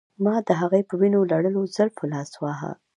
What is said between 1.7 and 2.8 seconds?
زلفو لاس واهه